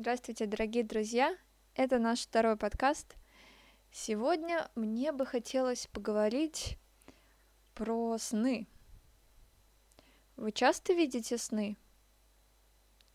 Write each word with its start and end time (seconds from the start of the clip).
Здравствуйте, 0.00 0.46
дорогие 0.46 0.84
друзья! 0.84 1.36
Это 1.74 1.98
наш 1.98 2.20
второй 2.20 2.56
подкаст. 2.56 3.16
Сегодня 3.90 4.70
мне 4.76 5.10
бы 5.10 5.26
хотелось 5.26 5.88
поговорить 5.88 6.78
про 7.74 8.16
сны. 8.18 8.68
Вы 10.36 10.52
часто 10.52 10.92
видите 10.92 11.36
сны? 11.36 11.76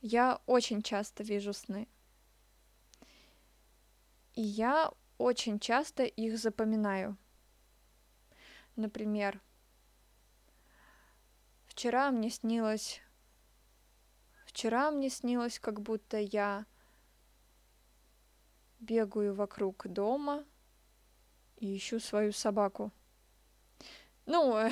Я 0.01 0.41
очень 0.45 0.81
часто 0.81 1.23
вижу 1.23 1.53
сны. 1.53 1.87
И 4.33 4.41
я 4.41 4.91
очень 5.17 5.61
часто 5.61 6.03
их 6.03 6.37
запоминаю. 6.37 7.15
Например, 8.75 9.39
вчера 11.65 12.11
мне 12.11 12.29
снилось 12.29 12.99
Вчера 14.53 14.91
мне 14.91 15.09
снилось, 15.09 15.59
как 15.59 15.81
будто 15.81 16.17
я 16.17 16.65
бегаю 18.83 19.33
вокруг 19.33 19.87
дома 19.87 20.43
и 21.57 21.75
ищу 21.77 21.99
свою 21.99 22.31
собаку. 22.31 22.91
Ну, 24.25 24.69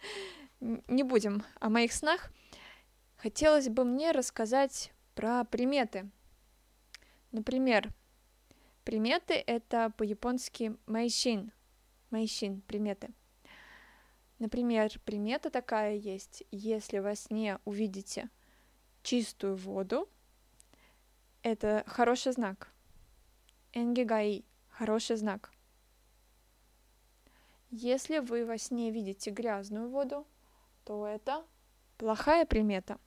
не 0.60 1.02
будем 1.02 1.42
о 1.58 1.68
моих 1.68 1.92
снах. 1.92 2.30
Хотелось 3.16 3.68
бы 3.68 3.84
мне 3.84 4.12
рассказать 4.12 4.92
про 5.14 5.44
приметы. 5.44 6.08
Например, 7.32 7.88
приметы— 8.84 9.34
это 9.46 9.92
по-японски 9.96 10.76
мэйшин. 10.86 11.52
Мэйшин— 12.10 12.60
приметы. 12.66 13.10
Например, 14.38 14.90
примета 15.04 15.50
такая 15.50 15.96
есть. 15.96 16.44
Если 16.50 16.98
во 16.98 17.14
сне 17.14 17.58
увидите 17.64 18.30
чистую 19.02 19.54
воду, 19.56 20.08
это 21.42 21.84
хороший 21.86 22.32
знак. 22.32 22.72
Энгигаи– 23.72 24.44
хороший 24.68 25.16
знак. 25.16 25.52
Если 27.70 28.18
вы 28.18 28.44
во 28.44 28.58
сне 28.58 28.90
видите 28.90 29.30
грязную 29.30 29.88
воду, 29.88 30.26
то 30.84 31.06
это 31.06 31.46
плохая 31.96 32.46
примета. 32.46 32.98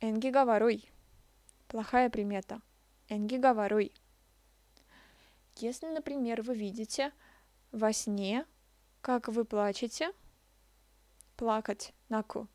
Энгигаваруй– 0.00 0.88
плохая 1.68 2.08
примета. 2.08 2.62
Энгигаваруй. 3.08 3.92
Если, 5.56 5.88
например, 5.88 6.42
вы 6.42 6.54
видите 6.54 7.12
во 7.72 7.92
сне, 7.92 8.46
как 9.00 9.26
вы 9.26 9.44
плачете, 9.44 10.12
плакать, 11.36 11.92
наку, 12.08 12.46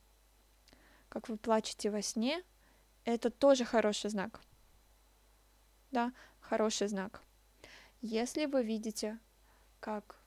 как 1.10 1.28
вы 1.28 1.36
плачете 1.36 1.90
во 1.92 2.02
сне– 2.02 2.42
это 3.04 3.30
тоже 3.30 3.66
хороший 3.66 4.10
знак. 4.10 4.40
Да, 5.96 6.12
хороший 6.42 6.90
знак. 6.90 7.22
Если 8.02 8.48
вы 8.48 8.64
видите, 8.64 9.18
как, 9.80 10.20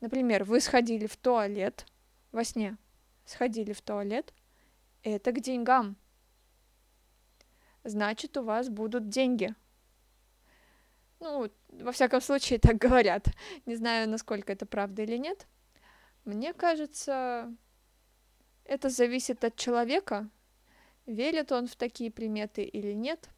например, 0.00 0.44
вы 0.44 0.58
сходили 0.58 1.06
в 1.06 1.18
туалет 1.18 1.84
во 2.30 2.44
сне, 2.44 2.78
сходили 3.26 3.74
в 3.74 3.82
туалет, 3.82 4.32
это 5.02 5.32
к 5.32 5.40
деньгам. 5.40 5.96
Значит, 7.84 8.38
у 8.38 8.42
вас 8.42 8.70
будут 8.70 9.10
деньги. 9.10 9.54
Ну, 11.20 11.50
во 11.68 11.92
всяком 11.92 12.22
случае, 12.22 12.58
так 12.58 12.78
говорят. 12.78 13.26
Не 13.66 13.76
знаю, 13.76 14.08
насколько 14.08 14.50
это 14.50 14.64
правда 14.64 15.02
или 15.02 15.18
нет. 15.18 15.46
Мне 16.24 16.54
кажется, 16.54 17.54
это 18.64 18.88
зависит 18.88 19.44
от 19.44 19.56
человека, 19.56 20.30
верит 21.04 21.52
он 21.52 21.66
в 21.66 21.76
такие 21.76 22.10
приметы 22.10 22.64
или 22.64 22.94
нет. 22.94 23.28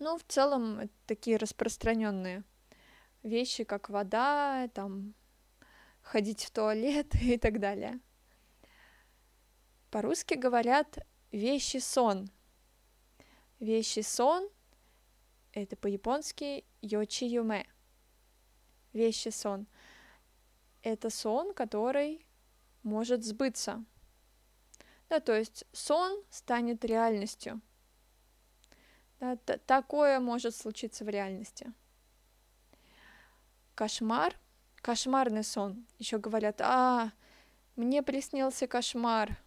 Но 0.00 0.18
в 0.18 0.24
целом 0.24 0.90
такие 1.06 1.36
распространенные 1.36 2.42
вещи, 3.22 3.62
как 3.62 3.88
вода, 3.88 4.68
там, 4.74 5.14
ходить 6.02 6.42
в 6.42 6.50
туалет 6.50 7.14
и 7.22 7.38
так 7.38 7.60
далее. 7.60 8.00
По-русски 9.92 10.34
говорят 10.34 10.98
вещи 11.30 11.76
сон. 11.76 12.28
Вещи 13.60 14.00
сон— 14.00 14.48
это 15.52 15.76
по-японски 15.76 16.64
йочи 16.82 17.24
юме. 17.24 17.68
Вещи 18.92 19.28
сон— 19.28 19.68
это 20.82 21.10
сон, 21.10 21.54
который 21.54 22.26
может 22.82 23.22
сбыться— 23.24 23.84
да, 25.10 25.18
то 25.18 25.36
есть 25.36 25.64
сон 25.72 26.22
станет 26.30 26.84
реальностью. 26.84 27.60
Да, 29.20 29.36
такое 29.36 30.18
может 30.18 30.56
случиться 30.56 31.04
в 31.04 31.08
реальности. 31.08 31.72
Кошмар, 33.74 34.34
кошмарный 34.76 35.44
сон. 35.44 35.86
Еще 35.98 36.18
говорят, 36.18 36.60
а, 36.62 37.12
мне 37.76 38.02
приснился 38.02 38.66
кошмар. 38.66 39.38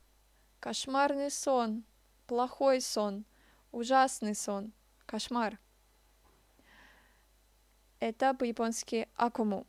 Кошмарный 0.60 1.32
сон, 1.32 1.84
плохой 2.28 2.82
сон, 2.82 3.26
ужасный 3.72 4.36
сон, 4.36 4.72
кошмар. 5.06 5.60
Это 8.00 8.34
по-японски 8.34 9.10
акуму. 9.16 9.66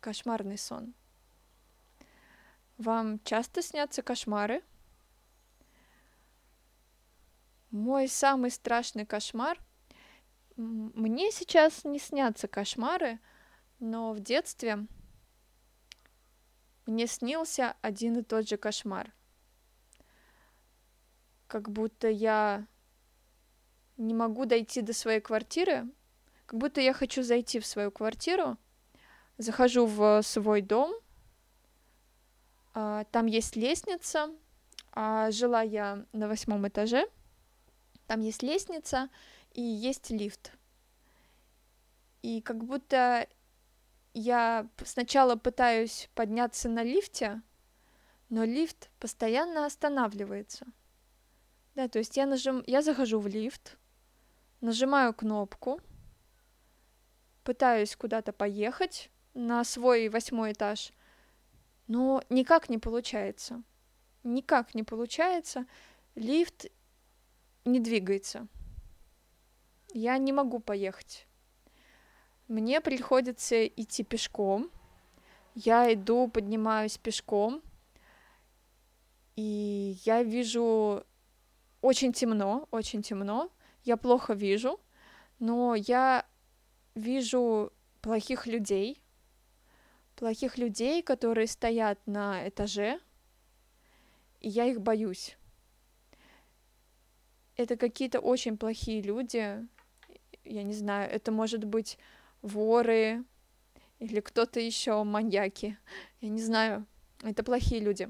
Кошмарный 0.00 0.58
сон. 0.58 0.94
Вам 2.78 3.20
часто 3.24 3.60
снятся 3.60 4.02
кошмары? 4.02 4.62
Мой 7.70 8.08
самый 8.08 8.50
страшный 8.50 9.06
кошмар. 9.06 9.60
Мне 10.56 11.30
сейчас 11.30 11.84
не 11.84 11.98
снятся 11.98 12.48
кошмары, 12.48 13.20
но 13.78 14.12
в 14.12 14.20
детстве 14.20 14.86
мне 16.86 17.06
снился 17.06 17.76
один 17.82 18.18
и 18.18 18.22
тот 18.22 18.48
же 18.48 18.56
кошмар. 18.56 19.12
Как 21.46 21.70
будто 21.70 22.08
я 22.08 22.66
не 23.96 24.14
могу 24.14 24.44
дойти 24.44 24.82
до 24.82 24.92
своей 24.92 25.20
квартиры, 25.20 25.86
как 26.46 26.58
будто 26.58 26.80
я 26.80 26.92
хочу 26.92 27.22
зайти 27.22 27.60
в 27.60 27.66
свою 27.66 27.90
квартиру, 27.90 28.56
захожу 29.36 29.86
в 29.86 30.22
свой 30.22 30.62
дом— 30.62 30.94
а, 32.80 33.02
там 33.10 33.26
есть 33.26 33.56
лестница, 33.56 34.30
а 34.92 35.32
жила 35.32 35.62
я 35.62 36.04
на 36.12 36.28
восьмом 36.28 36.68
этаже. 36.68 37.08
Там 38.08 38.22
есть 38.22 38.42
лестница 38.42 39.10
и 39.52 39.60
есть 39.60 40.10
лифт. 40.10 40.52
И 42.22 42.40
как 42.40 42.64
будто 42.64 43.28
я 44.14 44.66
сначала 44.82 45.36
пытаюсь 45.36 46.08
подняться 46.14 46.70
на 46.70 46.82
лифте, 46.82 47.42
но 48.30 48.44
лифт 48.44 48.88
постоянно 48.98 49.66
останавливается. 49.66 50.66
Да, 51.74 51.86
то 51.86 51.98
есть 51.98 52.16
я 52.16 52.24
нажим, 52.24 52.64
я 52.66 52.80
захожу 52.80 53.20
в 53.20 53.26
лифт, 53.26 53.76
нажимаю 54.62 55.12
кнопку, 55.12 55.78
пытаюсь 57.44 57.94
куда-то 57.94 58.32
поехать 58.32 59.10
на 59.34 59.62
свой 59.64 60.08
восьмой 60.08 60.52
этаж, 60.52 60.92
но 61.88 62.22
никак 62.30 62.70
не 62.70 62.78
получается. 62.78 63.62
Никак 64.24 64.74
не 64.74 64.82
получается. 64.82 65.66
Лифт 66.14 66.68
не 67.72 67.80
двигается. 67.80 68.48
Я 69.94 70.18
не 70.18 70.32
могу 70.32 70.58
поехать. 70.60 71.26
Мне 72.48 72.80
приходится 72.80 73.66
идти 73.66 74.02
пешком. 74.02 74.70
Я 75.54 75.92
иду, 75.92 76.28
поднимаюсь 76.28 76.98
пешком. 76.98 77.62
И 79.36 79.96
я 80.04 80.22
вижу 80.22 81.04
очень 81.80 82.12
темно, 82.12 82.66
очень 82.70 83.02
темно. 83.02 83.50
Я 83.84 83.96
плохо 83.96 84.34
вижу, 84.34 84.80
но 85.38 85.74
я 85.74 86.26
вижу 86.94 87.72
плохих 88.00 88.46
людей, 88.46 89.00
плохих 90.16 90.58
людей, 90.58 91.02
которые 91.02 91.46
стоят 91.46 92.04
на 92.06 92.48
этаже, 92.48 93.00
и 94.40 94.48
я 94.48 94.66
их 94.66 94.80
боюсь. 94.80 95.37
Это 97.58 97.76
какие-то 97.76 98.20
очень 98.20 98.56
плохие 98.56 99.02
люди, 99.02 99.66
я 100.44 100.62
не 100.62 100.74
знаю, 100.74 101.10
это 101.10 101.32
может 101.32 101.64
быть 101.64 101.98
воры 102.40 103.24
или 103.98 104.20
кто-то 104.20 104.60
еще 104.60 105.02
маньяки, 105.02 105.76
я 106.20 106.28
не 106.28 106.40
знаю, 106.40 106.86
это 107.20 107.42
плохие 107.42 107.80
люди. 107.80 108.08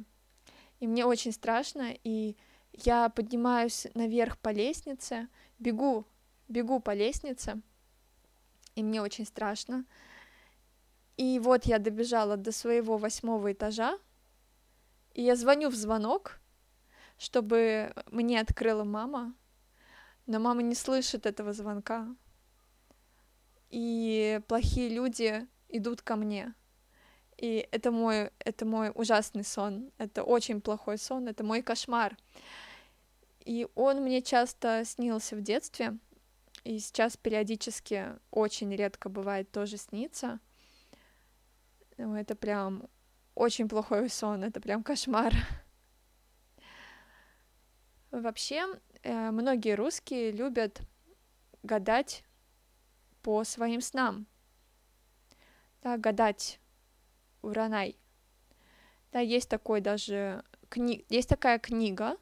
И 0.81 0.87
мне 0.87 1.07
очень 1.07 1.33
страшно, 1.33 1.95
и 2.05 2.37
я 2.75 3.09
поднимаюсь 3.09 3.87
наверх 3.95 4.37
по 4.37 4.51
лестнице, 4.51 5.29
бегу, 5.59 6.05
бегу 6.49 6.79
по 6.79 6.93
лестнице, 6.93 7.63
и 8.75 8.83
мне 8.83 9.01
очень 9.01 9.25
страшно. 9.25 9.87
И 11.17 11.39
вот 11.39 11.65
я 11.65 11.79
добежала 11.79 12.37
до 12.37 12.53
своего 12.53 12.99
восьмого 12.99 13.51
этажа, 13.51 13.99
и 15.15 15.23
я 15.23 15.37
звоню 15.37 15.71
в 15.71 15.75
звонок, 15.75 16.39
чтобы 17.19 17.93
мне 18.11 18.41
открыла 18.41 18.85
мама, 18.85 19.35
но 20.27 20.39
мама 20.39 20.63
не 20.63 20.75
слышит 20.75 21.27
этого 21.27 21.53
звонка. 21.53 22.09
И 23.71 24.41
плохие 24.49 24.89
люди 24.89 25.47
идут 25.69 26.03
ко 26.03 26.17
мне. 26.17 26.55
И 27.37 27.69
это 27.71 27.91
мой, 27.91 28.31
это 28.39 28.65
мой 28.65 28.91
ужасный 28.95 29.45
сон. 29.45 29.91
Это 29.99 30.23
очень 30.23 30.61
плохой 30.61 30.99
сон, 30.99 31.29
это 31.29 31.45
мой 31.45 31.63
кошмар. 31.63 32.17
И 33.45 33.67
он 33.75 34.03
мне 34.03 34.23
часто 34.23 34.83
снился 34.85 35.37
в 35.37 35.41
детстве, 35.41 35.97
и 36.65 36.79
сейчас 36.79 37.17
периодически 37.17 38.19
очень 38.31 38.75
редко 38.75 39.09
бывает 39.09 39.51
тоже 39.51 39.79
снится. 39.79 40.41
Ну, 41.97 42.15
это 42.15 42.35
прям 42.35 42.89
очень 43.35 43.69
плохой 43.69 44.11
сон, 44.11 44.45
это 44.45 44.61
прям 44.61 44.83
кошмар. 44.83 45.33
Вообще, 48.11 48.67
э, 49.03 49.31
многие 49.31 49.75
русские 49.75 50.33
любят 50.33 50.81
гадать 51.63 52.25
по 53.23 53.45
своим 53.45 53.81
снам. 53.81 54.27
Да, 55.83 55.99
гадать 55.99 56.61
уранай. 57.43 57.99
Да, 59.13 59.21
есть 59.21 59.49
такой 59.49 59.81
даже 59.81 60.43
кни... 60.69 61.05
есть 61.09 61.29
такая 61.29 61.59
книга, 61.59 62.17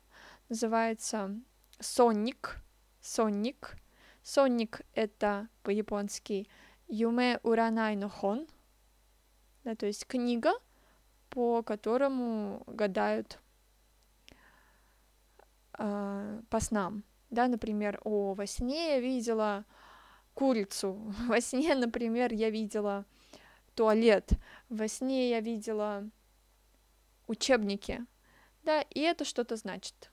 называется 0.48 1.40
Сонник. 1.78 2.56
Сонник. 3.00 3.76
Сонник 4.22 4.80
это 4.94 5.48
по-японски 5.62 6.48
Юме 6.88 7.38
Уранай 7.42 7.96
но 7.96 8.08
Хон. 8.08 8.46
Да, 9.64 9.74
то 9.74 9.86
есть 9.86 10.06
книга, 10.06 10.52
по 11.30 11.62
которому 11.62 12.62
гадают 12.66 13.40
э, 15.78 16.42
по 16.48 16.60
снам. 16.60 17.04
Да, 17.30 17.48
например, 17.48 18.00
о, 18.04 18.34
во 18.34 18.46
сне 18.46 18.94
я 18.94 19.00
видела 19.00 19.64
курицу, 20.34 21.14
во 21.26 21.40
сне, 21.40 21.74
например, 21.74 22.32
я 22.32 22.50
видела 22.50 23.04
туалет, 23.74 24.32
во 24.68 24.88
сне 24.88 25.30
я 25.30 25.40
видела 25.40 26.08
учебники, 27.26 28.04
да, 28.64 28.82
и 28.82 29.00
это 29.00 29.24
что-то 29.24 29.56
значит. 29.56 30.10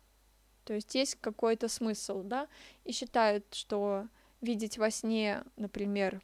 То 0.63 0.73
есть 0.73 0.95
есть 0.95 1.15
какой-то 1.15 1.67
смысл, 1.67 2.23
да, 2.23 2.47
и 2.83 2.91
считают, 2.91 3.53
что 3.53 4.07
видеть 4.41 4.77
во 4.77 4.89
сне, 4.91 5.43
например, 5.55 6.21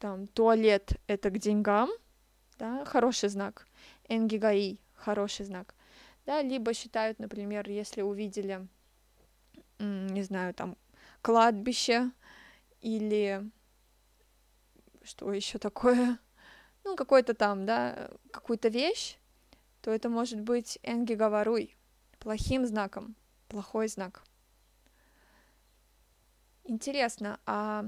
там, 0.00 0.26
туалет— 0.28 0.92
это 1.06 1.30
к 1.30 1.38
деньгам, 1.38 1.90
да, 2.58 2.84
хороший 2.84 3.28
знак, 3.28 3.66
энгигаи— 4.08 4.78
хороший 4.94 5.46
знак, 5.46 5.74
да, 6.28 6.42
либо 6.42 6.74
считают, 6.74 7.18
например, 7.20 7.70
если 7.70 8.02
увидели, 8.02 8.68
не 9.78 10.22
знаю, 10.22 10.52
там, 10.52 10.76
кладбище 11.22 12.10
или 12.82 13.50
что 15.02 15.32
еще 15.32 15.56
такое, 15.56 16.18
ну, 16.84 16.96
какой-то 16.96 17.32
там, 17.32 17.64
да, 17.64 18.10
какую-то 18.30 18.68
вещь, 18.68 19.16
то 19.80 19.90
это 19.90 20.10
может 20.10 20.38
быть 20.42 20.78
энги 20.82 21.14
говоруй, 21.14 21.74
плохим 22.18 22.66
знаком, 22.66 23.16
плохой 23.48 23.88
знак. 23.88 24.22
Интересно, 26.64 27.40
а 27.46 27.86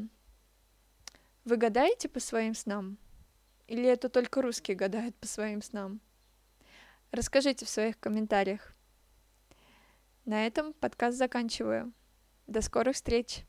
вы 1.45 1.59
гадаете 1.59 2.09
по 2.09 2.21
своим 2.21 2.55
снам? 2.55 2.97
Или 3.67 3.85
это 3.85 4.09
только 4.09 4.41
русские 4.41 4.79
гадают 4.79 5.15
по 5.17 5.27
своим 5.27 5.61
снам? 5.61 6.01
Расскажите 7.13 7.67
в 7.67 7.69
своих 7.69 7.99
комментариях. 7.99 8.73
На 10.25 10.47
этом 10.47 10.73
подкаст 10.75 11.19
заканчиваю. 11.19 11.93
До 12.47 12.63
скорых 12.63 12.95
встреч! 12.95 13.45